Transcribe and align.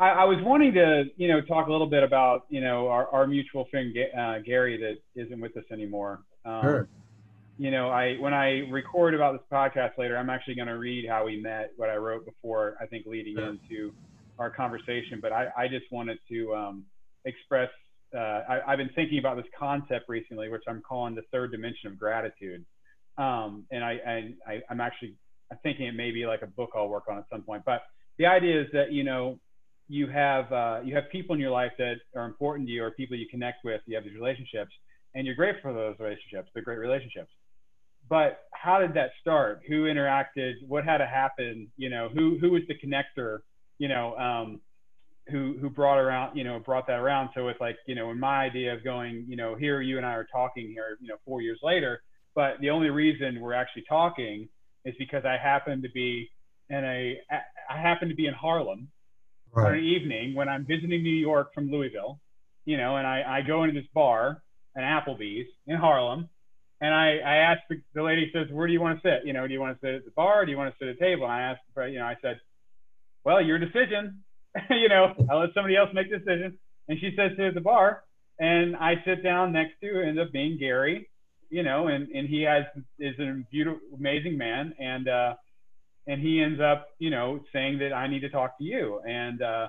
I, 0.00 0.08
I, 0.08 0.24
was 0.24 0.38
wanting 0.40 0.72
to, 0.74 1.04
you 1.18 1.28
know, 1.28 1.42
talk 1.42 1.68
a 1.68 1.70
little 1.70 1.86
bit 1.86 2.02
about, 2.02 2.46
you 2.48 2.62
know, 2.62 2.88
our, 2.88 3.06
our 3.08 3.26
mutual 3.26 3.66
friend 3.70 3.94
uh, 4.18 4.38
Gary 4.38 4.78
that 4.78 5.22
isn't 5.22 5.38
with 5.38 5.54
us 5.58 5.64
anymore. 5.70 6.20
Um, 6.46 6.62
sure. 6.62 6.88
You 7.58 7.70
know, 7.70 7.90
I 7.90 8.14
when 8.14 8.32
I 8.32 8.60
record 8.70 9.14
about 9.14 9.34
this 9.34 9.42
podcast 9.52 9.98
later, 9.98 10.16
I'm 10.16 10.30
actually 10.30 10.54
going 10.54 10.68
to 10.68 10.78
read 10.78 11.06
how 11.06 11.26
we 11.26 11.38
met, 11.38 11.72
what 11.76 11.90
I 11.90 11.96
wrote 11.96 12.24
before. 12.24 12.76
I 12.80 12.86
think 12.86 13.04
leading 13.04 13.36
sure. 13.36 13.50
into 13.50 13.92
our 14.38 14.48
conversation, 14.48 15.18
but 15.20 15.32
I, 15.32 15.48
I 15.54 15.68
just 15.68 15.84
wanted 15.92 16.18
to 16.30 16.54
um, 16.54 16.84
express. 17.26 17.68
Uh, 18.16 18.40
I, 18.48 18.70
have 18.70 18.78
been 18.78 18.90
thinking 18.94 19.18
about 19.18 19.36
this 19.36 19.44
concept 19.56 20.08
recently, 20.08 20.48
which 20.48 20.62
I'm 20.66 20.80
calling 20.80 21.14
the 21.14 21.22
third 21.30 21.52
dimension 21.52 21.88
of 21.88 21.98
gratitude. 21.98 22.64
Um, 23.18 23.66
and 23.70 23.84
I, 23.84 24.32
I, 24.48 24.60
I'm 24.70 24.80
actually 24.80 25.14
thinking 25.62 25.86
it 25.86 25.94
may 25.94 26.10
be 26.10 26.26
like 26.26 26.40
a 26.40 26.46
book 26.46 26.70
I'll 26.74 26.88
work 26.88 27.04
on 27.10 27.18
at 27.18 27.24
some 27.30 27.42
point. 27.42 27.62
But 27.66 27.82
the 28.16 28.24
idea 28.24 28.62
is 28.62 28.68
that 28.72 28.92
you 28.92 29.04
know 29.04 29.38
you 29.90 30.06
have 30.06 30.50
uh, 30.52 30.80
you 30.84 30.94
have 30.94 31.10
people 31.10 31.34
in 31.34 31.40
your 31.40 31.50
life 31.50 31.72
that 31.76 31.96
are 32.14 32.24
important 32.24 32.68
to 32.68 32.72
you 32.72 32.84
or 32.84 32.92
people 32.92 33.16
you 33.16 33.26
connect 33.28 33.64
with 33.64 33.80
you 33.86 33.96
have 33.96 34.04
these 34.04 34.14
relationships 34.14 34.70
and 35.14 35.26
you're 35.26 35.34
grateful 35.34 35.72
for 35.72 35.74
those 35.74 35.96
relationships 35.98 36.48
they're 36.54 36.62
great 36.62 36.78
relationships. 36.78 37.30
But 38.08 38.44
how 38.54 38.80
did 38.80 38.94
that 38.94 39.10
start? 39.20 39.62
Who 39.68 39.84
interacted? 39.84 40.54
What 40.66 40.84
had 40.84 40.98
to 40.98 41.06
happen? 41.06 41.68
You 41.76 41.90
know 41.90 42.08
who 42.08 42.38
who 42.40 42.52
was 42.52 42.62
the 42.68 42.74
connector 42.74 43.40
you 43.78 43.88
know 43.88 44.16
um, 44.16 44.60
who 45.28 45.56
who 45.60 45.68
brought 45.68 45.98
around 45.98 46.36
you 46.36 46.44
know 46.44 46.60
brought 46.60 46.86
that 46.86 47.00
around? 47.00 47.30
So 47.34 47.48
it's 47.48 47.60
like 47.60 47.76
you 47.86 47.96
know 47.96 48.10
in 48.12 48.20
my 48.20 48.44
idea 48.44 48.72
of 48.72 48.84
going 48.84 49.24
you 49.28 49.36
know 49.36 49.56
here 49.56 49.80
you 49.80 49.96
and 49.96 50.06
i 50.06 50.12
are 50.12 50.26
talking 50.32 50.68
here 50.68 50.96
you 51.00 51.08
know 51.08 51.16
four 51.26 51.42
years 51.42 51.58
later 51.62 52.00
but 52.34 52.60
the 52.60 52.70
only 52.70 52.90
reason 52.90 53.40
we're 53.40 53.54
actually 53.54 53.84
talking 53.88 54.48
is 54.84 54.94
because 54.98 55.24
i 55.24 55.36
happen 55.36 55.82
to 55.82 55.90
be 55.90 56.30
in 56.68 56.84
a 56.84 57.18
i 57.68 57.80
happen 57.80 58.08
to 58.08 58.14
be 58.14 58.26
in 58.26 58.34
harlem 58.34 58.88
right. 59.54 59.68
on 59.68 59.78
an 59.78 59.84
evening 59.84 60.34
when 60.34 60.48
I'm 60.48 60.64
visiting 60.64 61.02
New 61.02 61.10
York 61.10 61.54
from 61.54 61.70
Louisville, 61.70 62.20
you 62.64 62.76
know, 62.76 62.96
and 62.96 63.06
I, 63.06 63.22
I 63.26 63.42
go 63.46 63.64
into 63.64 63.80
this 63.80 63.88
bar, 63.94 64.42
an 64.74 64.82
Applebee's 64.82 65.48
in 65.66 65.76
Harlem, 65.76 66.28
and 66.80 66.94
I, 66.94 67.18
I 67.18 67.36
asked 67.36 67.62
the, 67.68 67.80
the 67.94 68.02
lady 68.02 68.30
says, 68.32 68.46
where 68.50 68.66
do 68.66 68.72
you 68.72 68.80
want 68.80 69.02
to 69.02 69.08
sit? 69.08 69.26
You 69.26 69.32
know, 69.32 69.46
do 69.46 69.52
you 69.52 69.60
want 69.60 69.78
to 69.78 69.86
sit 69.86 69.94
at 69.94 70.04
the 70.04 70.10
bar? 70.12 70.46
Do 70.46 70.50
you 70.50 70.56
want 70.56 70.72
to 70.72 70.78
sit 70.78 70.88
at 70.88 70.96
a 70.96 70.98
table? 70.98 71.24
And 71.24 71.32
I 71.32 71.40
asked, 71.42 71.60
you 71.76 71.98
know, 71.98 72.06
I 72.06 72.16
said, 72.22 72.40
well, 73.24 73.42
your 73.42 73.58
decision. 73.58 74.22
you 74.70 74.88
know, 74.88 75.14
I'll 75.30 75.40
let 75.40 75.50
somebody 75.54 75.76
else 75.76 75.90
make 75.92 76.10
the 76.10 76.18
decision. 76.18 76.58
And 76.88 76.98
she 76.98 77.14
says, 77.16 77.32
sit 77.36 77.46
at 77.46 77.54
the 77.54 77.60
bar. 77.60 78.02
And 78.38 78.74
I 78.76 78.94
sit 79.04 79.22
down 79.22 79.52
next 79.52 79.74
to, 79.82 80.02
ends 80.02 80.18
up 80.18 80.32
being 80.32 80.58
Gary, 80.58 81.10
you 81.50 81.62
know, 81.62 81.88
and, 81.88 82.08
and 82.08 82.26
he 82.26 82.42
has, 82.42 82.64
is 82.98 83.18
a 83.18 83.42
beautiful, 83.50 83.80
amazing 83.94 84.38
man. 84.38 84.74
And, 84.78 85.08
uh, 85.08 85.34
and 86.10 86.20
he 86.20 86.42
ends 86.42 86.60
up, 86.60 86.88
you 86.98 87.08
know, 87.08 87.40
saying 87.52 87.78
that 87.78 87.92
I 87.92 88.08
need 88.08 88.20
to 88.20 88.28
talk 88.28 88.58
to 88.58 88.64
you. 88.64 89.00
And, 89.08 89.40
uh, 89.40 89.68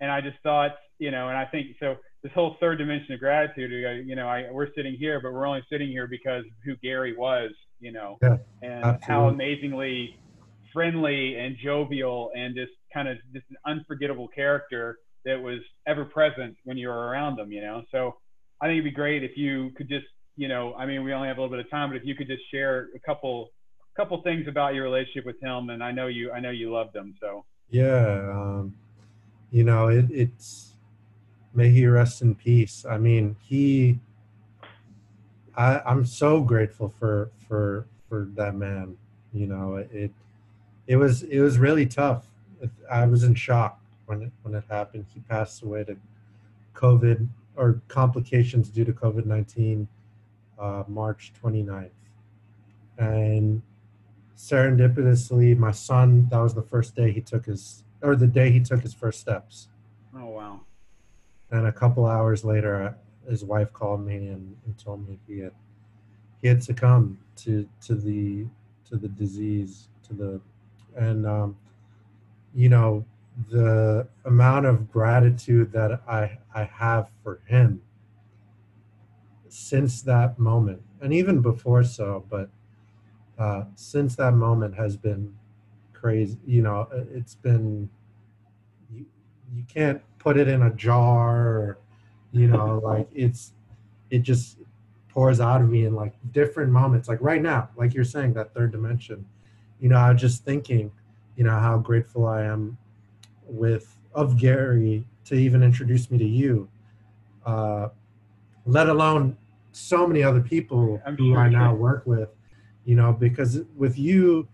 and 0.00 0.08
I 0.08 0.20
just 0.20 0.36
thought, 0.44 0.76
you 1.00 1.10
know, 1.10 1.28
and 1.28 1.36
I 1.36 1.44
think 1.46 1.76
so 1.80 1.96
this 2.22 2.30
whole 2.32 2.56
third 2.60 2.78
dimension 2.78 3.12
of 3.12 3.18
gratitude, 3.18 3.72
you 4.06 4.14
know, 4.14 4.28
I, 4.28 4.46
we're 4.52 4.68
sitting 4.76 4.94
here, 4.94 5.20
but 5.20 5.32
we're 5.32 5.46
only 5.46 5.64
sitting 5.68 5.88
here 5.88 6.06
because 6.06 6.44
of 6.44 6.52
who 6.64 6.76
Gary 6.76 7.16
was, 7.16 7.50
you 7.80 7.90
know, 7.90 8.18
yeah, 8.22 8.36
and 8.62 8.84
absolutely. 8.84 9.00
how 9.06 9.28
amazingly 9.28 10.18
friendly 10.72 11.36
and 11.36 11.56
jovial 11.60 12.30
and 12.36 12.54
just 12.54 12.72
kind 12.94 13.08
of 13.08 13.16
just 13.32 13.46
an 13.50 13.56
unforgettable 13.66 14.28
character 14.28 14.98
that 15.24 15.42
was 15.42 15.58
ever 15.88 16.04
present 16.04 16.54
when 16.64 16.76
you 16.76 16.86
were 16.86 17.08
around 17.08 17.36
them, 17.36 17.50
you 17.50 17.62
know? 17.62 17.82
So 17.90 18.16
I 18.60 18.66
think 18.66 18.74
it'd 18.74 18.84
be 18.84 18.90
great 18.92 19.24
if 19.24 19.36
you 19.36 19.70
could 19.76 19.88
just, 19.88 20.06
you 20.36 20.46
know, 20.46 20.72
I 20.74 20.86
mean, 20.86 21.02
we 21.02 21.12
only 21.12 21.26
have 21.26 21.38
a 21.38 21.40
little 21.40 21.56
bit 21.56 21.64
of 21.64 21.70
time, 21.70 21.90
but 21.90 21.96
if 21.96 22.04
you 22.04 22.14
could 22.14 22.28
just 22.28 22.42
share 22.52 22.88
a 22.94 23.00
couple 23.00 23.50
couple 23.96 24.20
things 24.22 24.46
about 24.48 24.74
your 24.74 24.84
relationship 24.84 25.26
with 25.26 25.40
him, 25.40 25.70
and 25.70 25.82
I 25.82 25.92
know 25.92 26.06
you 26.06 26.32
I 26.32 26.40
know 26.40 26.50
you 26.50 26.72
loved 26.72 26.94
him. 26.94 27.14
So 27.20 27.44
yeah, 27.70 28.30
um, 28.32 28.74
you 29.50 29.64
know 29.64 29.88
it, 29.88 30.06
it's 30.10 30.76
may 31.54 31.70
he 31.70 31.86
rest 31.86 32.22
in 32.22 32.34
peace. 32.34 32.84
I 32.88 32.98
mean 32.98 33.36
he. 33.40 33.98
I, 35.56 35.80
I'm 35.84 36.06
so 36.06 36.40
grateful 36.40 36.94
for 36.98 37.30
for 37.48 37.86
for 38.08 38.28
that 38.34 38.54
man. 38.54 38.96
You 39.32 39.46
know 39.46 39.76
it 39.76 40.12
it 40.86 40.96
was 40.96 41.22
it 41.24 41.40
was 41.40 41.58
really 41.58 41.86
tough. 41.86 42.26
I 42.90 43.06
was 43.06 43.24
in 43.24 43.34
shock 43.34 43.80
when 44.06 44.22
it 44.22 44.32
when 44.42 44.54
it 44.54 44.64
happened. 44.68 45.06
He 45.12 45.20
passed 45.20 45.62
away 45.62 45.84
to 45.84 45.96
COVID 46.74 47.28
or 47.56 47.80
complications 47.88 48.68
due 48.68 48.84
to 48.84 48.92
COVID 48.92 49.26
nineteen, 49.26 49.88
uh, 50.58 50.84
March 50.88 51.32
29th, 51.42 51.90
and 52.98 53.62
serendipitously, 54.36 55.56
my 55.56 55.70
son, 55.70 56.28
that 56.30 56.38
was 56.38 56.54
the 56.54 56.62
first 56.62 56.94
day 56.94 57.12
he 57.12 57.20
took 57.20 57.46
his, 57.46 57.84
or 58.02 58.16
the 58.16 58.26
day 58.26 58.50
he 58.50 58.60
took 58.60 58.80
his 58.82 58.94
first 58.94 59.20
steps. 59.20 59.68
Oh, 60.16 60.26
wow. 60.26 60.60
And 61.50 61.66
a 61.66 61.72
couple 61.72 62.06
hours 62.06 62.44
later, 62.44 62.82
uh, 62.82 62.92
his 63.28 63.44
wife 63.44 63.72
called 63.72 64.04
me 64.06 64.16
and, 64.16 64.56
and 64.64 64.78
told 64.78 65.06
me 65.08 65.18
he 65.26 65.40
had, 65.40 65.52
he 66.40 66.48
had 66.48 66.62
succumbed 66.62 67.18
to, 67.36 67.68
to 67.86 67.94
the, 67.94 68.46
to 68.88 68.96
the 68.96 69.08
disease, 69.08 69.88
to 70.08 70.14
the, 70.14 70.40
and, 70.96 71.26
um, 71.26 71.56
you 72.54 72.68
know, 72.68 73.04
the 73.50 74.08
amount 74.24 74.66
of 74.66 74.90
gratitude 74.90 75.72
that 75.72 76.02
I, 76.08 76.38
I 76.54 76.64
have 76.64 77.08
for 77.22 77.40
him 77.46 77.82
since 79.48 80.02
that 80.02 80.38
moment, 80.38 80.82
and 81.00 81.12
even 81.12 81.40
before 81.40 81.82
so, 81.84 82.24
but 82.30 82.50
uh, 83.40 83.64
since 83.74 84.14
that 84.16 84.34
moment 84.34 84.74
has 84.76 84.96
been 84.96 85.34
crazy. 85.92 86.38
You 86.46 86.62
know, 86.62 86.88
uh, 86.92 87.04
it's 87.12 87.34
been 87.34 87.88
you, 88.94 89.06
you 89.52 89.64
can't 89.66 90.00
put 90.18 90.36
it 90.36 90.46
in 90.46 90.62
a 90.62 90.70
jar 90.74 91.38
or 91.48 91.78
you 92.32 92.46
know 92.46 92.80
like 92.84 93.08
it's 93.14 93.52
it 94.10 94.20
just 94.20 94.58
pours 95.08 95.40
out 95.40 95.60
of 95.60 95.68
me 95.68 95.86
in 95.86 95.94
like 95.94 96.14
different 96.32 96.70
moments. 96.70 97.08
Like 97.08 97.18
right 97.20 97.42
now 97.42 97.70
like 97.76 97.94
you're 97.94 98.04
saying 98.04 98.34
that 98.34 98.54
third 98.54 98.70
dimension 98.70 99.24
you 99.80 99.88
know 99.88 99.96
i 99.96 100.12
was 100.12 100.20
just 100.20 100.44
thinking 100.44 100.92
you 101.36 101.44
know 101.44 101.58
how 101.58 101.78
grateful 101.78 102.26
i 102.26 102.42
am 102.42 102.76
with 103.44 103.96
of 104.14 104.38
gary 104.38 105.04
to 105.24 105.34
even 105.34 105.62
introduce 105.62 106.10
me 106.10 106.18
to 106.18 106.24
you. 106.24 106.68
Uh 107.44 107.88
let 108.66 108.88
alone 108.88 109.36
so 109.72 110.06
many 110.06 110.22
other 110.22 110.40
people 110.40 111.00
I'm 111.06 111.16
who 111.16 111.30
sure 111.30 111.38
i 111.38 111.48
now 111.48 111.74
work 111.74 112.02
with 112.04 112.28
you 112.84 112.94
know 112.94 113.12
because 113.12 113.60
with 113.76 113.98
you 113.98 114.48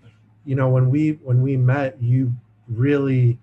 you 0.44 0.54
know 0.54 0.68
when 0.68 0.90
we 0.90 1.12
when 1.22 1.42
we 1.42 1.56
met 1.56 2.00
you 2.00 2.32
really 2.68 3.38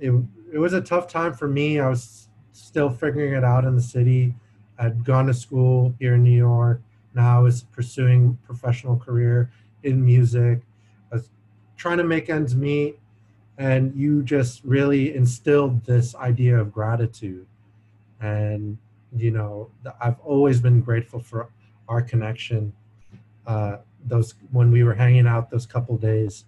it, 0.00 0.12
it 0.52 0.58
was 0.58 0.72
a 0.72 0.80
tough 0.80 1.08
time 1.08 1.34
for 1.34 1.48
me. 1.48 1.80
I 1.80 1.88
was 1.88 2.28
still 2.52 2.90
figuring 2.90 3.34
it 3.34 3.44
out 3.44 3.64
in 3.64 3.74
the 3.74 3.82
city. 3.82 4.34
I'd 4.78 5.04
gone 5.04 5.26
to 5.26 5.34
school 5.34 5.94
here 5.98 6.14
in 6.14 6.22
new 6.22 6.36
york. 6.36 6.80
Now 7.14 7.38
i 7.38 7.40
was 7.40 7.62
pursuing 7.62 8.38
professional 8.44 8.96
career 8.96 9.50
in 9.82 10.04
music. 10.04 10.60
I 11.10 11.16
was 11.16 11.30
trying 11.76 11.98
to 11.98 12.04
make 12.04 12.30
ends 12.30 12.54
meet 12.54 12.98
and 13.56 13.94
you 13.96 14.22
just 14.22 14.62
really 14.64 15.14
instilled 15.16 15.84
this 15.84 16.14
idea 16.14 16.56
of 16.58 16.72
gratitude. 16.72 17.46
And 18.20 18.78
you 19.16 19.30
know 19.30 19.70
i've 20.00 20.18
always 20.20 20.60
been 20.60 20.80
grateful 20.80 21.20
for 21.20 21.48
our 21.88 22.02
connection 22.02 22.72
uh, 23.48 23.78
those 24.04 24.34
when 24.52 24.70
we 24.70 24.84
were 24.84 24.94
hanging 24.94 25.26
out 25.26 25.50
those 25.50 25.66
couple 25.66 25.96
days 25.96 26.44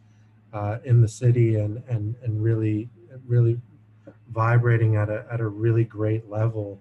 uh, 0.53 0.79
in 0.85 1.01
the 1.01 1.09
city 1.09 1.57
and 1.57 1.83
and 1.89 2.15
and 2.23 2.43
really 2.43 2.89
really 3.27 3.59
vibrating 4.33 4.97
at 4.97 5.09
a 5.09 5.25
at 5.33 5.41
a 5.41 5.47
really 5.47 5.83
great 5.83 6.29
level 6.29 6.81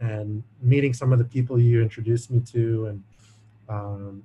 and 0.00 0.42
meeting 0.60 0.92
some 0.92 1.12
of 1.12 1.18
the 1.18 1.24
people 1.24 1.58
you 1.60 1.80
introduced 1.80 2.30
me 2.30 2.40
to 2.40 2.86
and 2.86 3.02
um, 3.68 4.22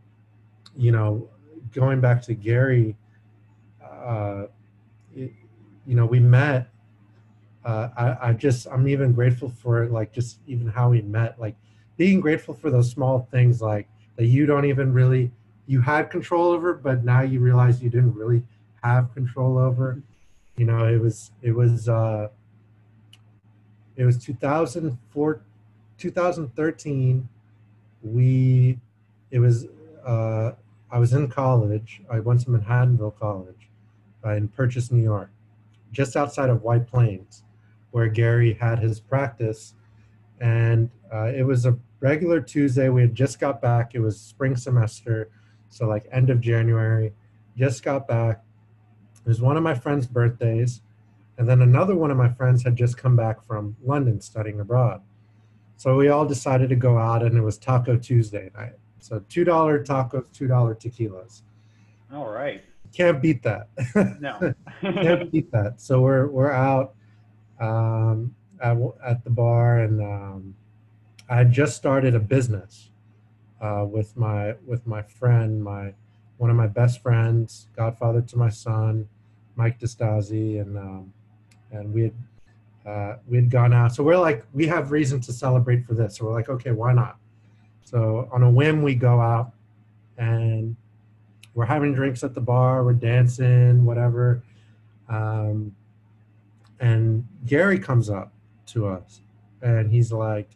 you 0.75 0.92
know 0.92 1.30
going 1.72 2.02
back 2.02 2.22
to 2.22 2.34
Gary 2.34 2.96
uh, 3.84 4.48
it, 5.16 5.31
you 5.86 5.96
know 5.96 6.06
we 6.06 6.19
met 6.19 6.69
uh, 7.64 7.90
I, 7.96 8.30
I 8.30 8.33
just 8.33 8.68
I'm 8.68 8.88
even 8.88 9.13
grateful 9.13 9.50
for 9.50 9.86
like 9.88 10.12
just 10.12 10.40
even 10.48 10.68
how 10.68 10.90
we 10.90 11.01
met 11.01 11.40
like 11.40 11.56
being 11.95 12.22
grateful 12.22 12.56
for 12.56 12.72
those 12.72 12.90
small 12.90 13.28
things 13.30 13.62
like 13.62 13.88
that 14.18 14.25
you 14.25 14.46
don't 14.46 14.66
even 14.66 14.92
really 14.92 15.31
you 15.66 15.81
had 15.81 16.10
control 16.10 16.52
over 16.52 16.74
but 16.74 17.04
now 17.04 17.22
you 17.22 17.40
realize 17.40 17.81
you 17.81 17.90
didn't 17.90 18.14
really 18.14 18.44
have 18.84 19.14
control 19.14 19.58
over. 19.58 20.02
You 20.58 20.66
know 20.66 20.86
it 20.86 21.00
was 21.00 21.31
it 21.42 21.52
was 21.52 21.88
uh 21.88 22.30
it 23.96 24.06
was 24.06 24.18
2004 24.18 25.42
2013 25.98 27.30
we 28.04 28.80
it 29.31 29.40
was 29.40 29.66
uh 30.06 30.52
i 30.92 31.00
was 31.00 31.14
in 31.14 31.28
college. 31.30 32.02
I 32.10 32.19
went 32.19 32.42
to 32.42 32.48
manhattanville 32.48 33.19
college 33.19 33.69
uh, 34.25 34.31
in 34.31 34.48
purchase 34.48 34.92
new 34.92 35.04
york 35.04 35.30
just 35.92 36.16
outside 36.16 36.50
of 36.50 36.64
white 36.64 36.88
plains 36.88 37.44
where 37.92 38.08
gary 38.08 38.54
had 38.54 38.80
his 38.80 39.00
practice. 39.00 39.74
And 40.40 40.90
uh, 41.13 41.31
it 41.36 41.44
was 41.44 41.65
a 41.65 41.77
regular 42.00 42.42
Tuesday. 42.42 42.89
We 42.89 43.01
had 43.01 43.15
just 43.15 43.39
got 43.39 43.62
back. 43.62 43.95
It 43.95 44.00
was 44.00 44.19
spring 44.19 44.56
semester, 44.56 45.30
so 45.69 45.88
like 45.88 46.07
end 46.12 46.30
of 46.30 46.42
January. 46.42 47.13
Just 47.57 47.83
got 47.83 48.07
back. 48.07 48.44
It 49.25 49.27
was 49.27 49.42
one 49.42 49.57
of 49.57 49.63
my 49.63 49.74
friend's 49.74 50.07
birthdays, 50.07 50.81
And 51.38 51.48
then 51.48 51.62
another 51.62 51.95
one 51.95 52.12
of 52.12 52.18
my 52.18 52.30
friends 52.30 52.63
had 52.63 52.75
just 52.75 52.98
come 52.98 53.15
back 53.15 53.44
from 53.45 53.75
London 53.83 54.21
studying 54.21 54.59
abroad. 54.59 55.01
So 55.75 55.95
we 55.95 56.07
all 56.07 56.25
decided 56.25 56.69
to 56.69 56.75
go 56.75 56.98
out, 56.98 57.24
and 57.24 57.38
it 57.38 57.42
was 57.42 57.57
Taco 57.57 57.98
Tuesday 57.98 58.50
night. 58.56 58.74
So 59.00 59.19
$2 59.19 59.45
tacos, 59.86 60.25
$2 60.31 60.50
tequilas. 60.80 61.42
All 62.12 62.30
right. 62.30 62.63
Can't 62.94 63.21
beat 63.21 63.44
that. 63.44 63.68
No. 64.19 64.54
Can't 64.81 65.31
beat 65.31 65.51
that. 65.51 65.81
So 65.81 66.01
we're, 66.01 66.27
we're 66.27 66.51
out 66.51 66.95
um, 67.59 68.33
at, 68.62 68.77
at 69.06 69.24
the 69.24 69.30
bar, 69.30 69.80
and 69.80 70.01
um, 70.01 70.56
I 71.29 71.38
had 71.38 71.51
just 71.51 71.75
started 71.75 72.15
a 72.15 72.19
business 72.19 72.89
uh, 73.62 73.85
with 73.89 74.15
my 74.15 74.56
with 74.65 74.85
my 74.88 75.01
friend, 75.01 75.63
my 75.63 75.94
one 76.38 76.50
of 76.50 76.56
my 76.56 76.68
best 76.68 77.01
friends, 77.01 77.68
godfather 77.75 78.21
to 78.21 78.38
my 78.38 78.50
son, 78.50 79.09
Mike 79.56 79.79
Destasi, 79.79 80.62
and 80.62 80.77
um, 80.77 81.13
and 81.71 81.94
we 81.94 82.03
had 82.03 82.13
uh, 82.88 83.18
we 83.27 83.35
had 83.35 83.50
gone 83.50 83.74
out. 83.74 83.94
So 83.94 84.01
we're 84.03 84.18
like, 84.18 84.45
we 84.53 84.65
have 84.68 84.91
reason 84.91 85.19
to 85.21 85.33
celebrate 85.33 85.85
for 85.85 85.94
this. 85.94 86.15
So 86.15 86.25
we're 86.25 86.33
like, 86.33 86.47
okay, 86.47 86.71
why 86.71 86.94
not? 86.94 87.18
So 87.83 88.30
on 88.31 88.44
a 88.44 88.50
whim, 88.50 88.81
we 88.81 88.95
go 88.95 89.19
out 89.19 89.51
and 90.18 90.75
we're 91.53 91.65
having 91.65 91.94
drinks 91.94 92.23
at 92.23 92.33
the 92.33 92.41
bar, 92.41 92.83
we're 92.85 92.94
dancing, 92.94 93.83
whatever. 93.83 94.41
Um, 95.09 95.75
and 96.80 97.27
Gary 97.45 97.80
comes 97.80 98.09
up 98.09 98.31
to 98.68 98.88
us 98.88 99.21
and 99.62 99.91
he's 99.91 100.12
like, 100.12 100.50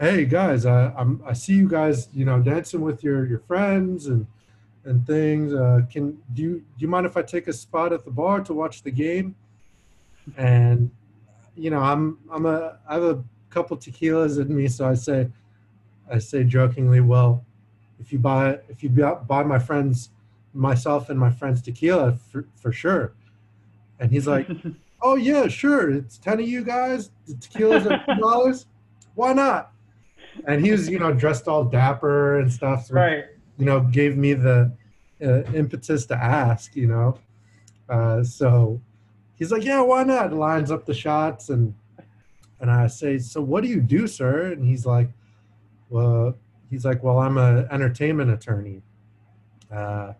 "Hey 0.00 0.24
guys, 0.26 0.64
I, 0.64 0.92
I'm 0.96 1.20
I 1.26 1.32
see 1.32 1.54
you 1.54 1.68
guys, 1.68 2.08
you 2.12 2.24
know, 2.24 2.40
dancing 2.40 2.80
with 2.80 3.02
your 3.02 3.26
your 3.26 3.40
friends 3.40 4.06
and 4.06 4.26
and 4.84 5.04
things. 5.06 5.52
Uh, 5.52 5.82
can 5.90 6.18
do 6.34 6.42
you 6.42 6.54
do 6.58 6.78
you 6.78 6.88
mind 6.88 7.04
if 7.06 7.16
I 7.16 7.22
take 7.22 7.48
a 7.48 7.52
spot 7.52 7.92
at 7.92 8.04
the 8.04 8.10
bar 8.10 8.40
to 8.42 8.54
watch 8.54 8.82
the 8.82 8.90
game?" 8.90 9.34
And 10.36 10.90
you 11.56 11.70
know, 11.70 11.80
I'm 11.80 12.18
I'm 12.30 12.46
a 12.46 12.78
I 12.88 12.94
have 12.94 13.02
a 13.02 13.24
couple 13.50 13.76
tequilas 13.76 14.40
in 14.40 14.54
me, 14.54 14.68
so 14.68 14.88
I 14.88 14.94
say 14.94 15.28
I 16.10 16.18
say 16.18 16.44
jokingly, 16.44 17.00
"Well, 17.00 17.44
if 17.98 18.12
you 18.12 18.20
buy 18.20 18.60
if 18.68 18.84
you 18.84 18.90
buy 18.90 19.42
my 19.42 19.58
friends 19.58 20.10
myself 20.54 21.10
and 21.10 21.18
my 21.18 21.30
friends 21.30 21.60
tequila 21.60 22.12
for, 22.30 22.46
for 22.54 22.70
sure." 22.70 23.14
And 23.98 24.12
he's 24.12 24.28
like, 24.28 24.48
"Oh 25.02 25.16
yeah, 25.16 25.48
sure. 25.48 25.90
It's 25.90 26.18
ten 26.18 26.38
of 26.38 26.48
you 26.48 26.62
guys. 26.62 27.10
The 27.26 27.34
tequila's 27.34 27.86
at 27.86 28.06
two 28.14 28.20
dollars. 28.20 28.66
Why 29.16 29.32
not?" 29.32 29.72
And 30.46 30.64
he 30.64 30.72
was, 30.72 30.88
you 30.88 30.98
know, 30.98 31.12
dressed 31.12 31.48
all 31.48 31.64
dapper 31.64 32.38
and 32.38 32.52
stuff. 32.52 32.88
Right. 32.90 33.24
You 33.58 33.64
know, 33.64 33.80
gave 33.80 34.16
me 34.16 34.34
the 34.34 34.72
uh, 35.22 35.42
impetus 35.52 36.06
to 36.06 36.16
ask. 36.16 36.76
You 36.76 36.86
know, 36.86 37.18
uh, 37.88 38.22
so 38.22 38.80
he's 39.34 39.50
like, 39.50 39.64
"Yeah, 39.64 39.82
why 39.82 40.04
not?" 40.04 40.32
Lines 40.32 40.70
up 40.70 40.86
the 40.86 40.94
shots, 40.94 41.48
and 41.48 41.74
and 42.60 42.70
I 42.70 42.86
say, 42.86 43.18
"So 43.18 43.40
what 43.40 43.62
do 43.62 43.68
you 43.68 43.80
do, 43.80 44.06
sir?" 44.06 44.52
And 44.52 44.64
he's 44.64 44.86
like, 44.86 45.08
"Well." 45.90 46.34
He's 46.70 46.84
like, 46.84 47.02
"Well, 47.02 47.18
I'm 47.18 47.38
an 47.38 47.66
entertainment 47.70 48.30
attorney," 48.30 48.82
uh, 49.72 50.12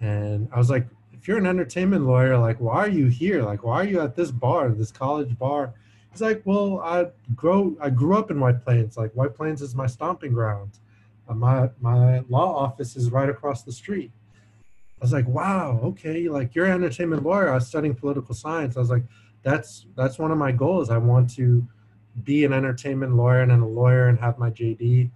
and 0.00 0.48
I 0.52 0.58
was 0.58 0.70
like, 0.70 0.86
if 1.20 1.28
you're 1.28 1.36
an 1.36 1.46
entertainment 1.46 2.06
lawyer, 2.06 2.38
like, 2.38 2.58
why 2.58 2.76
are 2.76 2.88
you 2.88 3.08
here? 3.08 3.42
Like, 3.42 3.62
why 3.62 3.82
are 3.82 3.84
you 3.84 4.00
at 4.00 4.16
this 4.16 4.30
bar, 4.30 4.70
this 4.70 4.90
college 4.90 5.38
bar? 5.38 5.74
He's 6.12 6.20
like, 6.20 6.42
well, 6.44 6.80
I 6.80 7.06
grow, 7.36 7.76
I 7.80 7.90
grew 7.90 8.16
up 8.16 8.30
in 8.30 8.40
White 8.40 8.64
Plains. 8.64 8.96
Like, 8.96 9.12
White 9.12 9.34
Plains 9.34 9.62
is 9.62 9.74
my 9.74 9.86
stomping 9.86 10.32
ground. 10.32 10.72
Uh, 11.28 11.34
my 11.34 11.70
my 11.80 12.20
law 12.28 12.56
office 12.56 12.96
is 12.96 13.10
right 13.10 13.28
across 13.28 13.62
the 13.62 13.72
street. 13.72 14.10
I 15.00 15.04
was 15.04 15.12
like, 15.12 15.28
wow, 15.28 15.80
okay, 15.84 16.28
like 16.28 16.54
you're 16.54 16.66
an 16.66 16.72
entertainment 16.72 17.22
lawyer. 17.22 17.48
I 17.50 17.54
was 17.54 17.66
studying 17.66 17.94
political 17.94 18.34
science. 18.34 18.76
I 18.76 18.80
was 18.80 18.90
like, 18.90 19.04
that's 19.42 19.86
that's 19.96 20.18
one 20.18 20.30
of 20.30 20.38
my 20.38 20.52
goals. 20.52 20.90
I 20.90 20.98
want 20.98 21.30
to 21.36 21.66
be 22.24 22.44
an 22.44 22.52
entertainment 22.52 23.14
lawyer 23.14 23.40
and 23.40 23.52
a 23.52 23.66
lawyer 23.66 24.08
and 24.08 24.18
have 24.18 24.38
my 24.38 24.50
JD. 24.50 25.10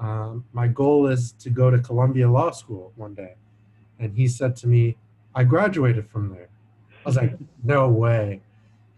Um, 0.00 0.44
my 0.52 0.68
goal 0.68 1.06
is 1.06 1.32
to 1.32 1.50
go 1.50 1.70
to 1.70 1.78
Columbia 1.78 2.30
Law 2.30 2.50
School 2.50 2.92
one 2.96 3.14
day. 3.14 3.34
And 3.98 4.14
he 4.14 4.28
said 4.28 4.56
to 4.56 4.66
me, 4.66 4.96
I 5.34 5.44
graduated 5.44 6.08
from 6.08 6.30
there. 6.30 6.48
I 7.04 7.08
was 7.08 7.16
like, 7.16 7.34
no 7.64 7.88
way. 7.88 8.42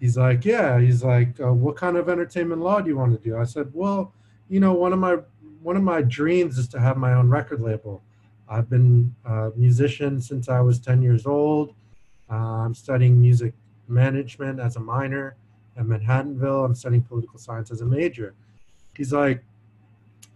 He's 0.00 0.16
like, 0.16 0.44
yeah. 0.44 0.80
He's 0.80 1.04
like, 1.04 1.38
uh, 1.40 1.52
what 1.52 1.76
kind 1.76 1.96
of 1.96 2.08
entertainment 2.08 2.62
law 2.62 2.80
do 2.80 2.88
you 2.88 2.96
want 2.96 3.12
to 3.12 3.28
do? 3.28 3.36
I 3.36 3.44
said, 3.44 3.70
well, 3.74 4.12
you 4.48 4.58
know, 4.58 4.72
one 4.72 4.92
of 4.92 4.98
my 4.98 5.18
one 5.62 5.76
of 5.76 5.82
my 5.82 6.00
dreams 6.00 6.56
is 6.56 6.66
to 6.68 6.80
have 6.80 6.96
my 6.96 7.12
own 7.12 7.28
record 7.28 7.60
label. 7.60 8.02
I've 8.48 8.68
been 8.70 9.14
a 9.26 9.50
musician 9.54 10.20
since 10.20 10.48
I 10.48 10.60
was 10.60 10.78
10 10.78 11.02
years 11.02 11.26
old. 11.26 11.74
Uh, 12.30 12.34
I'm 12.34 12.74
studying 12.74 13.20
music 13.20 13.52
management 13.86 14.58
as 14.58 14.76
a 14.76 14.80
minor 14.80 15.36
at 15.76 15.84
Manhattanville. 15.84 16.64
I'm 16.64 16.74
studying 16.74 17.02
political 17.02 17.38
science 17.38 17.70
as 17.70 17.82
a 17.82 17.84
major. 17.84 18.34
He's 18.96 19.12
like, 19.12 19.44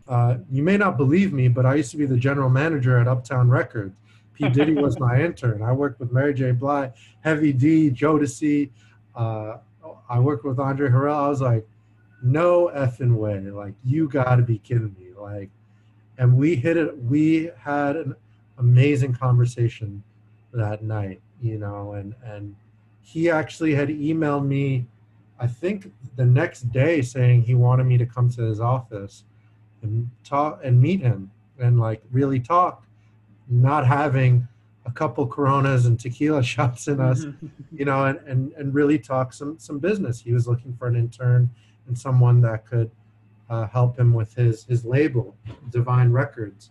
uh, 0.07 0.37
you 0.51 0.63
may 0.63 0.77
not 0.77 0.97
believe 0.97 1.33
me, 1.33 1.49
but 1.49 1.65
I 1.65 1.75
used 1.75 1.91
to 1.93 1.97
be 1.97 2.07
the 2.07 2.17
general 2.17 2.51
manager 2.51 2.99
at 2.99 3.09
Uptown 3.09 3.49
Records. 3.49 3.99
P. 4.35 4.49
Diddy 4.49 4.75
was 4.75 4.99
my 4.99 5.21
intern. 5.25 5.63
I 5.63 5.73
worked 5.73 6.01
with 6.01 6.13
Mary 6.13 6.35
J. 6.35 6.53
Blige, 6.53 6.93
Heavy 7.23 7.53
D, 7.53 7.91
Jodeci. 7.91 8.71
Uh, 9.15 9.59
I 10.09 10.19
worked 10.19 10.45
with 10.45 10.59
Andre 10.59 10.89
Harrell. 10.89 11.15
I 11.15 11.29
was 11.29 11.41
like, 11.41 11.67
no 12.23 12.71
effing 12.75 13.17
way. 13.17 13.39
Like, 13.41 13.75
you 13.85 14.09
got 14.09 14.37
to 14.37 14.43
be 14.43 14.59
kidding 14.59 14.95
me. 14.99 15.09
Like, 15.19 15.51
and 16.19 16.37
we 16.37 16.55
hit 16.55 16.77
it. 16.77 16.97
We 16.99 17.51
had 17.59 17.97
an 17.97 18.15
amazing 18.59 19.15
conversation 19.15 20.03
that 20.53 20.83
night, 20.83 21.21
you 21.41 21.59
know, 21.59 21.93
and, 21.93 22.15
and 22.25 22.55
he 23.03 23.31
actually 23.31 23.75
had 23.75 23.89
emailed 23.89 24.47
me, 24.47 24.87
I 25.39 25.47
think 25.47 25.93
the 26.17 26.25
next 26.25 26.73
day 26.73 27.03
saying 27.03 27.43
he 27.43 27.55
wanted 27.55 27.85
me 27.85 27.99
to 27.99 28.07
come 28.07 28.31
to 28.31 28.43
his 28.43 28.61
office 28.61 29.25
and 29.83 30.09
talk 30.23 30.61
and 30.63 30.81
meet 30.81 31.01
him 31.01 31.31
and 31.59 31.79
like 31.79 32.03
really 32.11 32.41
talk 32.41 32.87
not 33.49 33.87
having 33.87 34.49
a 34.87 34.91
couple 34.91 35.27
coronas 35.27 35.87
and 35.87 35.99
tequila 35.99 36.43
shots 36.55 36.89
in 36.89 37.01
us 37.01 37.25
you 37.73 37.85
know 37.85 38.05
and, 38.05 38.19
and 38.27 38.53
and 38.53 38.75
really 38.75 38.99
talk 38.99 39.33
some 39.33 39.59
some 39.59 39.79
business. 39.79 40.21
He 40.21 40.33
was 40.33 40.47
looking 40.47 40.75
for 40.75 40.87
an 40.87 40.97
intern 40.97 41.51
and 41.87 41.99
someone 41.99 42.41
that 42.43 42.67
could 42.67 42.91
uh, 43.51 43.67
help 43.67 43.99
him 43.99 44.15
with 44.15 44.35
his 44.35 44.65
his 44.65 44.85
label 44.85 45.37
divine 45.71 46.11
records 46.11 46.71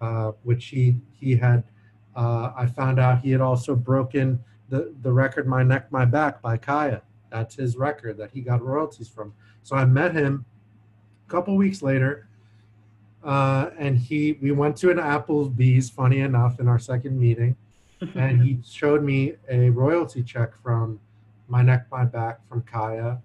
uh, 0.00 0.32
which 0.42 0.66
he 0.66 0.96
he 1.12 1.36
had 1.36 1.62
uh, 2.14 2.52
i 2.56 2.66
found 2.66 2.98
out 2.98 3.20
he 3.20 3.30
had 3.30 3.40
also 3.40 3.74
broken 3.74 4.42
the 4.68 4.94
the 5.02 5.12
record 5.12 5.46
my 5.46 5.62
neck 5.62 5.90
my 5.92 6.04
back 6.04 6.42
by 6.42 6.56
Khia. 6.56 7.02
That's 7.30 7.54
his 7.54 7.76
record 7.76 8.16
that 8.18 8.30
he 8.30 8.40
got 8.40 8.62
royalties 8.62 9.08
from. 9.08 9.34
So 9.62 9.76
i 9.76 9.84
met 9.84 10.14
him 10.14 10.44
a 11.26 11.30
couple 11.30 11.56
weeks 11.56 11.82
later 11.82 12.28
uh, 13.26 13.70
and 13.76 13.98
he 13.98 14.38
we 14.40 14.52
went 14.52 14.76
to 14.78 14.90
an 14.90 14.98
Applebee's, 14.98 15.90
funny 15.90 16.20
enough, 16.20 16.60
in 16.60 16.68
our 16.68 16.78
second 16.78 17.18
meeting, 17.18 17.56
and 18.14 18.40
he 18.42 18.58
showed 18.64 19.02
me 19.02 19.34
a 19.50 19.68
royalty 19.70 20.22
check 20.22 20.56
from 20.62 21.00
My 21.48 21.62
Neck, 21.62 21.86
My 21.90 22.04
Back 22.04 22.46
from 22.48 22.62
Khia, 22.62 23.20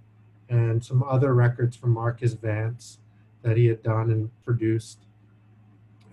and 0.50 0.84
some 0.84 1.03
other 1.03 1.34
records 1.36 1.75
from 1.77 1.91
Marcus 1.91 2.34
Vance 2.34 2.98
that 3.43 3.58
he 3.58 3.67
had 3.67 3.84
done 3.84 4.10
and 4.12 4.29
produced. 4.43 5.00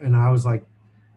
And 0.01 0.15
I 0.15 0.31
was 0.31 0.45
like, 0.45 0.65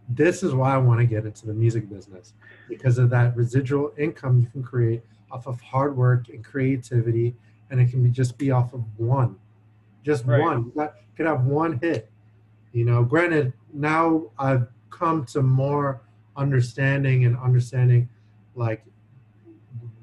this 0.10 0.42
is 0.44 0.54
why 0.54 0.74
I 0.74 0.78
want 0.78 1.00
to 1.02 1.06
get 1.06 1.26
into 1.26 1.46
the 1.46 1.54
music 1.54 1.90
business 1.90 2.34
because 2.68 2.98
of 2.98 3.10
that 3.12 3.36
residual 3.36 3.94
income 3.98 4.40
you 4.40 4.48
can 4.48 4.64
create 4.64 5.02
off 5.30 5.46
of 5.48 5.60
hard 5.62 5.96
work 5.96 6.30
and 6.30 6.44
creativity, 6.44 7.36
and 7.70 7.80
it 7.82 7.90
can 7.90 8.02
be 8.04 8.10
just 8.10 8.38
be 8.38 8.50
off 8.52 8.74
of 8.74 8.84
one, 8.98 9.36
just 10.04 10.26
Right. 10.26 10.40
one. 10.42 10.72
You 10.76 10.90
could 11.18 11.26
have 11.26 11.46
one 11.46 11.78
hit 11.80 12.10
you 12.74 12.86
know 12.86 13.04
granted 13.04 13.54
now 13.74 14.24
i've 14.40 14.68
come 14.90 15.24
to 15.26 15.42
more 15.42 16.02
understanding 16.38 17.26
and 17.26 17.38
understanding 17.38 18.08
like 18.56 18.84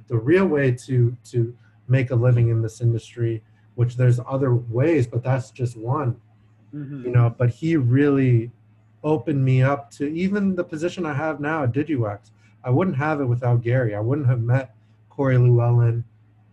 the 0.09 0.17
real 0.17 0.47
way 0.47 0.71
to 0.73 1.17
to 1.25 1.55
make 1.89 2.11
a 2.11 2.15
living 2.15 2.49
in 2.49 2.61
this 2.63 2.81
industry 2.81 3.43
which 3.77 3.97
there's 3.97 4.21
other 4.29 4.55
ways 4.55 5.07
but 5.07 5.23
that's 5.23 5.51
just 5.51 5.77
one 5.77 6.17
Mhm. 6.75 7.05
you 7.05 7.11
know 7.11 7.35
but 7.39 7.49
he 7.49 7.77
really 7.77 8.51
opened 9.03 9.43
me 9.43 9.63
up 9.63 9.91
to 9.93 10.05
even 10.13 10.55
the 10.55 10.65
position 10.65 11.07
i 11.07 11.15
have 11.15 11.41
now 11.41 11.63
at 11.63 11.73
digiwax. 11.73 12.31
I 12.65 12.71
wouldn't 12.71 12.97
have 12.97 13.21
it 13.21 13.25
without 13.25 13.63
gary. 13.63 13.95
I 13.95 14.01
wouldn't 14.01 14.27
have 14.27 14.43
met 14.43 14.75
corey 15.09 15.39
llewellyn 15.39 16.05